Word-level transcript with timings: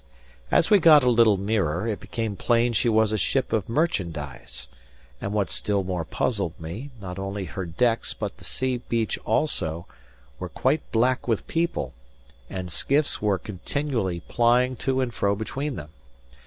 As 0.49 0.71
we 0.71 0.79
got 0.79 1.03
a 1.03 1.11
little 1.11 1.37
nearer, 1.37 1.87
it 1.87 1.99
became 1.99 2.35
plain 2.35 2.73
she 2.73 2.89
was 2.89 3.11
a 3.11 3.19
ship 3.19 3.53
of 3.53 3.69
merchandise; 3.69 4.67
and 5.21 5.31
what 5.31 5.51
still 5.51 5.83
more 5.83 6.03
puzzled 6.05 6.59
me, 6.59 6.89
not 6.99 7.19
only 7.19 7.45
her 7.45 7.67
decks, 7.67 8.11
but 8.11 8.37
the 8.37 8.43
sea 8.43 8.77
beach 8.77 9.19
also, 9.25 9.85
were 10.39 10.49
quite 10.49 10.91
black 10.91 11.27
with 11.27 11.45
people, 11.45 11.93
and 12.49 12.71
skiffs 12.71 13.21
were 13.21 13.37
continually 13.37 14.21
plying 14.21 14.75
to 14.77 15.01
and 15.01 15.13
fro 15.13 15.35
between 15.35 15.75
them. 15.75 15.89